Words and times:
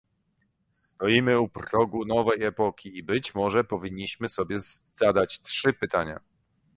Stoimy 0.73 1.39
u 1.41 1.47
progu 1.47 2.05
nowej 2.05 2.43
epoki 2.43 2.97
i 2.97 3.03
być 3.03 3.35
może 3.35 3.63
powinniśmy 3.63 4.29
sobie 4.29 4.57
zadać 4.93 5.41
trzy 5.41 5.73
pytania 5.73 6.19